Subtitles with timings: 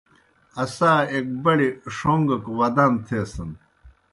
[0.63, 3.51] اسا ایک بڑیْ ݜوݩگَک ودان تھیسَن۔